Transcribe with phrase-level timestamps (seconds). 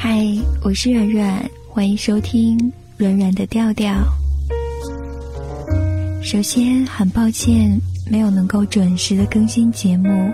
[0.00, 0.24] 嗨，
[0.62, 2.56] 我是软软，欢迎收听
[2.96, 3.92] 软软的调调。
[6.22, 7.76] 首先，很抱歉
[8.08, 10.32] 没有能够准时的更新节目，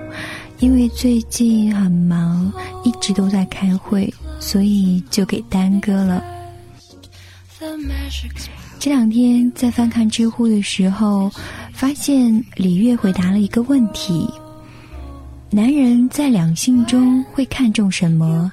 [0.59, 2.53] 因为最近很忙，
[2.85, 6.23] 一直都在开会，所以就给耽搁了。
[8.79, 11.33] 这两天在翻看知乎的时候，
[11.73, 14.29] 发现李月回答了一个问题。
[15.55, 18.51] 男人在两性中会看重什么，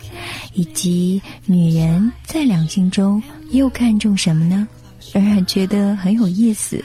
[0.53, 3.19] 以及女人在两性中
[3.49, 4.67] 又看重什么呢？
[5.11, 6.79] 仍然觉得很有意思，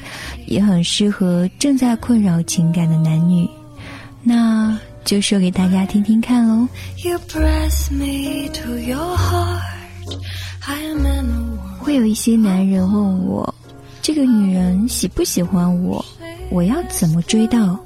[0.47, 3.47] 也很适合正在困扰情感的男女。
[4.23, 6.66] 那就说给大家听听看喽。
[11.79, 13.55] 会有一些男人问我，
[14.01, 16.02] 这个女人喜不喜欢我？
[16.51, 17.79] 我要怎么追到？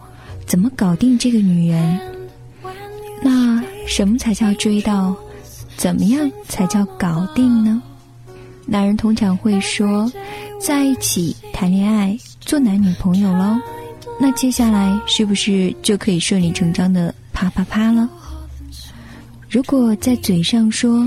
[0.46, 2.00] 怎么搞定这个女人？
[3.90, 5.14] 什么才叫追到？
[5.76, 7.82] 怎么样才叫搞定呢？
[8.64, 10.10] 男人通常会说，
[10.60, 13.58] 在一起谈恋爱，做男女朋友喽。
[14.20, 18.08] 那接下来是不是就可以顺理成章的啪啪啪了？
[19.48, 21.04] 如果在嘴上说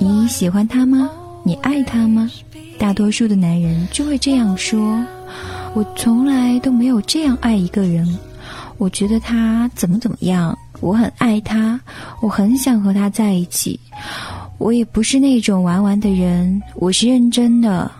[0.00, 1.08] 你喜欢他吗？
[1.44, 2.28] 你爱他吗？
[2.76, 5.00] 大多数的男人就会这样说：
[5.74, 8.18] 我从来都没有这样爱一个人。
[8.78, 10.58] 我觉得他怎么怎么样。
[10.80, 11.78] 我很爱他，
[12.20, 13.78] 我很想和他在一起。
[14.58, 17.90] 我也不是那种玩玩的人，我是认真的，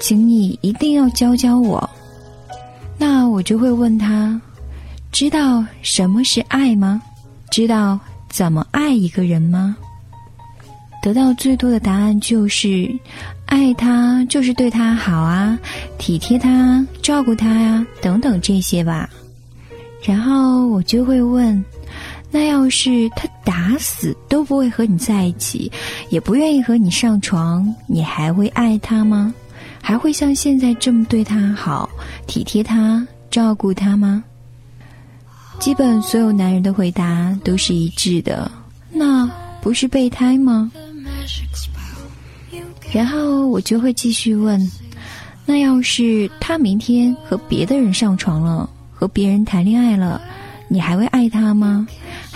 [0.00, 1.88] 请你一定要教教我。
[2.98, 4.40] 那我就会问他：
[5.12, 7.02] 知道什么是爱吗？
[7.50, 7.98] 知道
[8.30, 9.76] 怎么爱一个人吗？
[11.02, 12.90] 得到最多的答案就是：
[13.44, 15.58] 爱他就是对他好啊，
[15.98, 19.08] 体贴他，照顾他呀，等等这些吧。
[20.02, 21.62] 然后我就会问。
[22.30, 25.70] 那要是他打死都不会和你在一起，
[26.10, 29.32] 也不愿意和你上床，你还会爱他吗？
[29.80, 31.88] 还会像现在这么对他好、
[32.26, 34.22] 体贴他、照顾他吗？
[35.58, 38.50] 基本所有男人的回答都是一致的，
[38.90, 39.26] 那
[39.62, 40.70] 不是备胎吗？
[42.92, 44.60] 然后我就会继续问：
[45.46, 50.20] 那要是他明天和别的人上床了，和别人谈恋爱了？
[50.68, 51.86] 你还会爱他吗？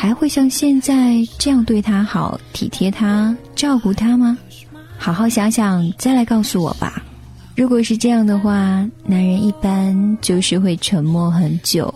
[0.00, 4.34] 还会像现在这样对他好、体贴他、照顾他吗？
[4.96, 7.04] 好好想想，再来告诉我吧。
[7.54, 11.94] 如果是这样的话，男人一般就是会沉默很久，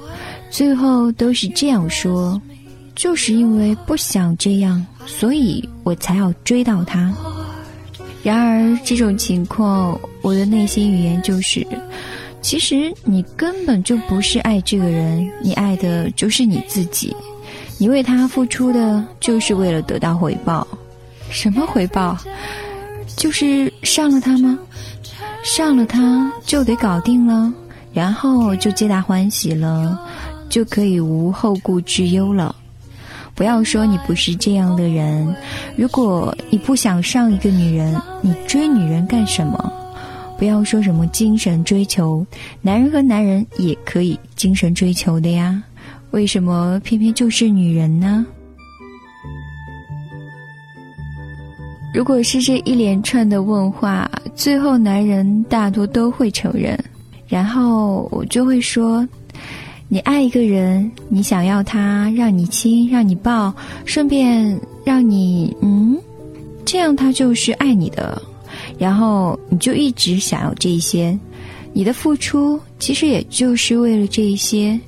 [0.50, 2.38] 最后都是这样说：
[2.94, 7.10] 就是因为不想这样，所以我才要追到他。
[8.22, 11.66] 然而这种情况，我的内心语言就是。
[12.42, 17.16] 其实你根本就不是爱这个人，你爱的就是你自己，
[17.84, 20.66] 你为他付出的就是为了得到回报。
[21.28, 22.16] 什么回报？
[23.14, 24.58] 就是上了他吗？
[25.42, 27.52] 上了他就得搞定了，
[27.92, 30.00] 然后就皆大欢喜了，
[30.48, 32.56] 就可以无后顾之忧了。
[33.34, 35.36] 不要说你不是这样的人，
[35.76, 39.70] 如果你不想上一个女人，你追女人干什么？
[40.38, 42.26] 不要说什么精神追求，
[42.62, 45.62] 男人和男人也可以精神追求的呀。
[46.14, 48.24] 为什么偏偏就是女人呢？
[51.92, 56.78] 如果是这一连串的问话，最后男人大多都会承认，
[57.26, 59.04] 然后我就会说：
[59.88, 63.52] 你爱一个人，你想要他让你亲，让你抱，
[63.84, 65.98] 顺便让你嗯，
[66.64, 68.22] 这样他就是爱你的。
[68.78, 71.18] 然后你就一直想要这些，
[71.72, 74.78] 你的付出其实也就是为了这些，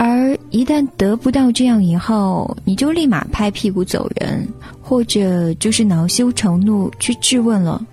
[0.00, 4.48] 而一旦得不到这样以后，你就立马拍屁股走人，
[4.80, 7.84] 或者就是恼羞成怒去质问了。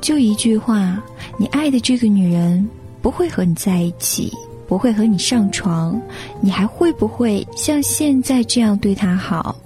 [0.00, 1.02] 就一句话，
[1.36, 2.64] 你爱的这个女人
[3.02, 4.32] 不会和你在一起，
[4.68, 6.00] 不会和你上床，
[6.40, 9.56] 你还会不会像现在这样对她好，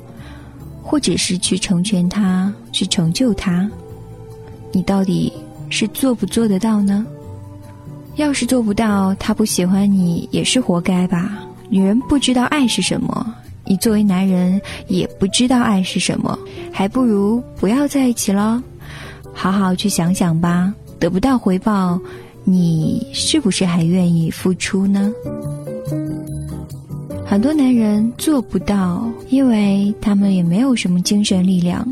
[0.83, 3.71] 或者是去成全她，去成就她？
[4.73, 5.31] 你到底
[5.69, 7.05] 是做不做得到呢？
[8.17, 11.39] 要是做不到，他不喜欢你也是活该吧。
[11.69, 13.35] 女人不知道爱是什么，
[13.65, 16.39] 你作为男人也不知道爱是什么，
[16.73, 18.63] 还不如不要在一起了。
[19.33, 20.73] 好好去想想吧。
[20.99, 22.01] 得不到回报，
[22.45, 25.13] 你是不是还愿意付出呢？
[27.25, 31.87] 很多男人做不到，因为他们也没有什么精神力量。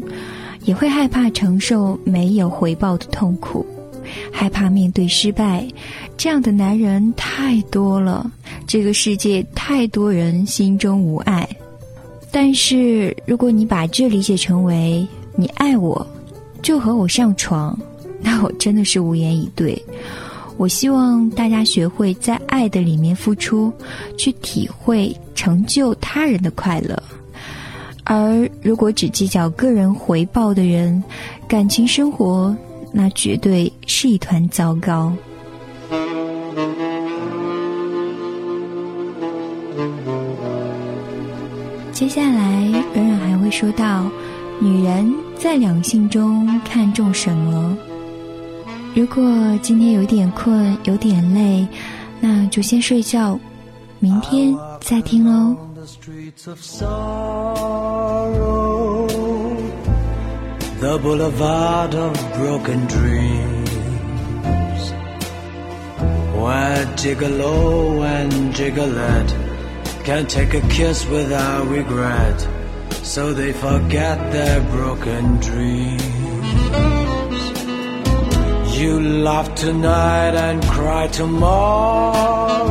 [0.65, 3.65] 也会害怕承受没有回报的痛苦，
[4.33, 5.67] 害怕面对失败，
[6.17, 8.31] 这样的男人太多了。
[8.67, 11.49] 这个世界太多人心中无爱，
[12.31, 16.07] 但是如果你把这理解成为你爱我，
[16.63, 17.79] 就和我上床，
[18.21, 19.81] 那我真的是无言以对。
[20.57, 23.71] 我希望大家学会在爱的里面付出，
[24.17, 27.01] 去体会成就他人的快乐。
[28.05, 31.03] 而如果只计较个人回报的人，
[31.47, 32.57] 感情生活
[32.99, 35.13] 那绝对是一团糟糕。
[41.93, 44.11] 接下来，软软还会说到，
[44.59, 47.77] 女人在两性中看重什么？
[48.95, 49.23] 如果
[49.61, 51.69] 今天有点困，有点累，
[52.19, 53.39] 那就先睡觉，
[53.99, 55.55] 明天再听喽。
[60.87, 63.71] The boulevard of broken dreams,
[66.41, 69.33] where Gigolo oh, and Gigolette
[70.05, 72.39] can't take a kiss without regret,
[73.03, 76.03] so they forget their broken dreams.
[78.81, 78.93] You
[79.27, 82.65] laugh tonight and cry tomorrow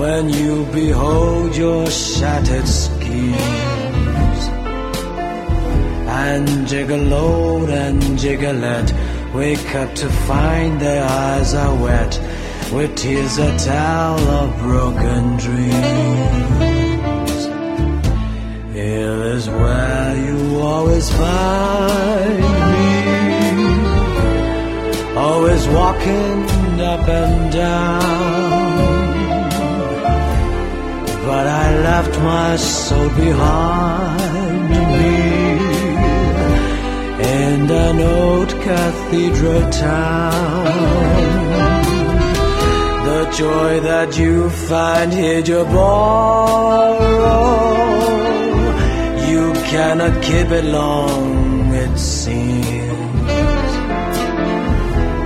[0.00, 3.67] when you behold your shattered schemes.
[6.30, 8.92] And Gigolo and Gigolette
[9.34, 12.20] wake up to find their eyes are wet
[12.70, 16.58] with tears that tell of broken dreams.
[18.74, 22.38] Here is where you always find
[22.74, 22.90] me,
[25.16, 26.44] always walking
[26.92, 28.02] up and down.
[31.24, 34.27] But I left my soul behind
[37.70, 40.64] in an old cathedral town.
[43.08, 46.98] The joy that you find here you borrow,
[49.30, 52.58] you cannot keep it long, it seems.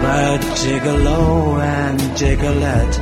[0.04, 2.94] But Gigolo and Gigolette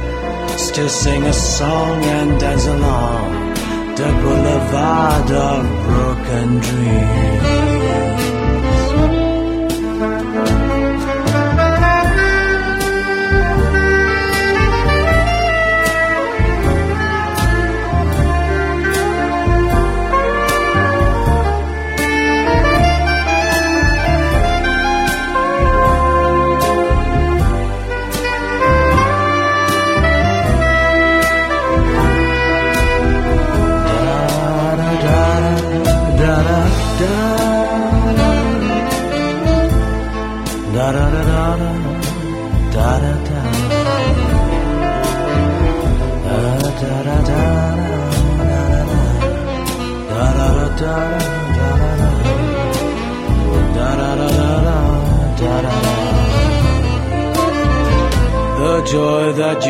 [0.58, 3.54] still sing a song and dance along
[3.96, 7.69] the boulevard of broken dreams.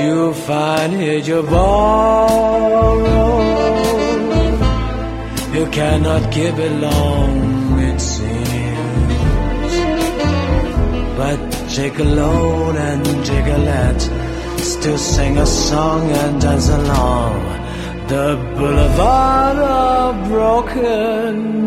[0.04, 2.90] You find here you borrow.
[5.56, 9.74] You cannot give it long, it seems.
[11.20, 11.38] But
[11.74, 14.02] Gigolo and Gigolette
[14.58, 17.34] still sing a song and dance along
[18.08, 21.60] the boulevard of broken